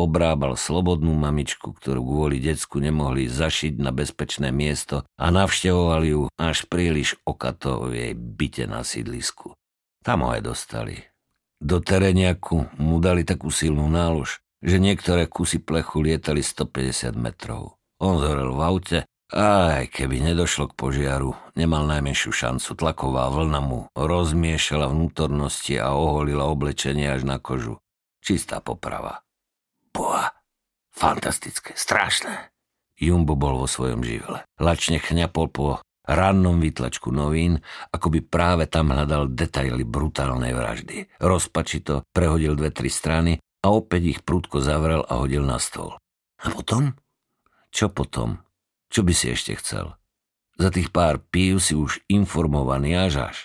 obrábal 0.00 0.56
slobodnú 0.56 1.12
mamičku, 1.12 1.76
ktorú 1.76 2.00
kvôli 2.00 2.40
decku 2.40 2.80
nemohli 2.80 3.28
zašiť 3.28 3.76
na 3.76 3.92
bezpečné 3.92 4.48
miesto 4.48 5.04
a 5.20 5.28
navštevovali 5.28 6.06
ju 6.16 6.22
až 6.40 6.64
príliš 6.66 7.20
okato 7.28 7.84
v 7.84 7.92
jej 7.92 8.12
byte 8.16 8.64
na 8.64 8.80
sídlisku. 8.80 9.52
Tam 10.00 10.24
ho 10.24 10.32
aj 10.32 10.40
dostali. 10.40 10.96
Do 11.60 11.84
tereniaku 11.84 12.80
mu 12.80 12.96
dali 13.04 13.20
takú 13.28 13.52
silnú 13.52 13.84
nálož, 13.92 14.40
že 14.64 14.80
niektoré 14.80 15.28
kusy 15.28 15.60
plechu 15.60 16.00
lietali 16.00 16.40
150 16.40 17.12
metrov. 17.20 17.76
On 18.00 18.16
zhorel 18.16 18.56
v 18.56 18.60
aute 18.64 18.98
aj 19.30 19.90
keby 19.94 20.22
nedošlo 20.22 20.70
k 20.70 20.76
požiaru, 20.76 21.38
nemal 21.54 21.86
najmenšiu 21.86 22.30
šancu. 22.34 22.74
Tlaková 22.74 23.30
vlna 23.30 23.60
mu 23.62 23.86
rozmiešala 23.94 24.90
vnútornosti 24.90 25.78
a 25.78 25.94
oholila 25.94 26.50
oblečenie 26.50 27.06
až 27.06 27.22
na 27.26 27.38
kožu. 27.38 27.78
Čistá 28.20 28.60
poprava. 28.60 29.22
Boha, 29.90 30.34
fantastické, 30.92 31.74
strašné. 31.74 32.52
Jumbo 33.00 33.32
bol 33.32 33.56
vo 33.56 33.68
svojom 33.70 34.04
živle. 34.04 34.44
Lačne 34.60 35.00
chňapol 35.00 35.48
po 35.48 35.80
rannom 36.04 36.60
výtlačku 36.60 37.08
novín, 37.14 37.62
ako 37.94 38.12
by 38.12 38.20
práve 38.20 38.64
tam 38.66 38.92
hľadal 38.92 39.32
detaily 39.32 39.86
brutálnej 39.86 40.52
vraždy. 40.52 41.08
Rozpačito 41.22 42.04
prehodil 42.12 42.58
dve, 42.58 42.74
tri 42.74 42.90
strany 42.92 43.40
a 43.64 43.66
opäť 43.72 44.18
ich 44.18 44.20
prúdko 44.20 44.60
zavrel 44.60 45.06
a 45.06 45.22
hodil 45.22 45.46
na 45.46 45.56
stôl. 45.62 45.96
A 46.40 46.46
potom? 46.52 46.92
Čo 47.70 47.88
potom? 47.88 48.42
Čo 48.90 49.06
by 49.06 49.12
si 49.14 49.32
ešte 49.32 49.54
chcel? 49.56 49.94
Za 50.58 50.68
tých 50.74 50.92
pár 50.92 51.22
pív 51.22 51.62
si 51.62 51.78
už 51.78 52.02
informovaný 52.10 52.98
až 52.98 53.32
až. 53.32 53.36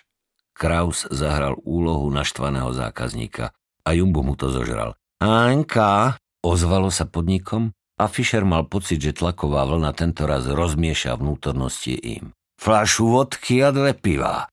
Kraus 0.58 1.08
zahral 1.13 1.55
úlohu 1.63 2.10
naštvaného 2.12 2.73
zákazníka 2.75 3.55
a 3.86 3.89
Jumbo 3.93 4.25
mu 4.25 4.34
to 4.36 4.51
zožral. 4.51 4.97
Anka, 5.21 6.19
Ozvalo 6.45 6.93
sa 6.93 7.10
podnikom 7.10 7.73
a 7.97 8.05
Fischer 8.05 8.45
mal 8.45 8.69
pocit, 8.69 9.01
že 9.01 9.17
tlaková 9.17 9.65
vlna 9.65 9.97
tento 9.97 10.29
raz 10.29 10.45
rozmieša 10.45 11.17
vnútornosti 11.17 11.97
im. 11.97 12.38
Flašu 12.62 13.10
vodky 13.10 13.65
a 13.65 13.73
dve 13.73 13.97
piva. 13.97 14.45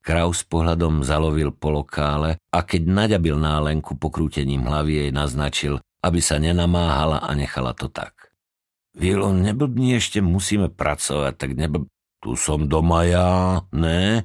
Kraus 0.00 0.48
pohľadom 0.48 1.04
zalovil 1.04 1.52
po 1.52 1.76
lokále 1.76 2.40
a 2.40 2.64
keď 2.64 2.88
naďabil 2.88 3.36
nálenku 3.36 4.00
pokrútením 4.00 4.64
hlavy 4.64 5.04
jej 5.04 5.10
naznačil, 5.12 5.76
aby 6.00 6.24
sa 6.24 6.40
nenamáhala 6.40 7.20
a 7.20 7.30
nechala 7.36 7.76
to 7.76 7.92
tak. 7.92 8.15
Vilo, 8.96 9.28
neblbni 9.28 10.00
ešte, 10.00 10.24
musíme 10.24 10.72
pracovať, 10.72 11.34
tak 11.36 11.52
neblb... 11.52 11.84
Tu 12.24 12.32
som 12.32 12.64
doma 12.64 13.04
ja, 13.04 13.60
ne? 13.76 14.24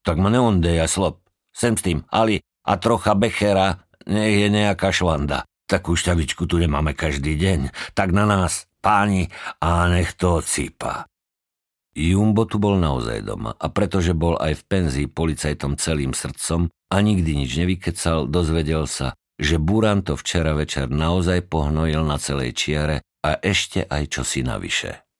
Tak 0.00 0.16
ma 0.16 0.32
neondej 0.32 0.80
a 0.80 0.88
slop. 0.88 1.20
Sem 1.52 1.76
s 1.76 1.84
tým, 1.84 2.08
Ali, 2.08 2.40
a 2.64 2.80
trocha 2.80 3.12
Bechera, 3.12 3.84
nech 4.08 4.40
je 4.40 4.48
nejaká 4.48 4.88
švanda. 4.88 5.44
Takú 5.68 5.92
šťavičku 5.92 6.48
tu 6.48 6.56
nemáme 6.56 6.96
každý 6.96 7.36
deň. 7.36 7.92
Tak 7.92 8.16
na 8.16 8.24
nás, 8.24 8.64
páni, 8.80 9.28
a 9.60 9.92
nech 9.92 10.16
to 10.16 10.40
cípa. 10.40 11.04
Jumbo 11.92 12.48
tu 12.48 12.56
bol 12.56 12.80
naozaj 12.80 13.20
doma 13.20 13.52
a 13.52 13.68
pretože 13.68 14.16
bol 14.16 14.40
aj 14.40 14.56
v 14.56 14.62
penzii 14.64 15.08
policajtom 15.12 15.76
celým 15.76 16.16
srdcom 16.16 16.72
a 16.72 16.96
nikdy 17.04 17.44
nič 17.44 17.52
nevykecal, 17.60 18.24
dozvedel 18.24 18.88
sa, 18.88 19.12
že 19.36 19.60
Buran 19.60 20.00
to 20.00 20.16
včera 20.16 20.56
večer 20.56 20.88
naozaj 20.88 21.44
pohnojil 21.52 22.00
na 22.00 22.16
celej 22.16 22.56
čiare 22.56 23.04
a 23.22 23.38
ešte 23.38 23.86
aj 23.86 24.10
čosi 24.10 24.42
navyše. 24.42 25.11